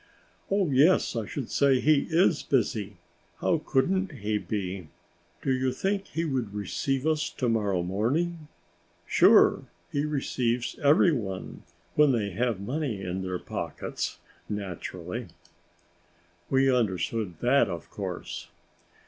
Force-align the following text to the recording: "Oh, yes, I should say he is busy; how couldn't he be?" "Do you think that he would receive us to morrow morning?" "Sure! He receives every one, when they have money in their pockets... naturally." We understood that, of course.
"Oh, 0.49 0.71
yes, 0.71 1.15
I 1.15 1.27
should 1.27 1.51
say 1.51 1.79
he 1.79 2.07
is 2.09 2.41
busy; 2.41 2.97
how 3.39 3.61
couldn't 3.63 4.11
he 4.13 4.39
be?" 4.39 4.87
"Do 5.43 5.53
you 5.53 5.71
think 5.71 6.05
that 6.05 6.11
he 6.13 6.25
would 6.25 6.55
receive 6.55 7.05
us 7.05 7.29
to 7.29 7.47
morrow 7.47 7.83
morning?" 7.83 8.47
"Sure! 9.05 9.61
He 9.91 10.03
receives 10.05 10.75
every 10.81 11.11
one, 11.11 11.61
when 11.93 12.13
they 12.13 12.31
have 12.31 12.59
money 12.59 12.99
in 13.03 13.21
their 13.21 13.37
pockets... 13.37 14.17
naturally." 14.49 15.27
We 16.49 16.73
understood 16.73 17.35
that, 17.41 17.69
of 17.69 17.91
course. 17.91 18.47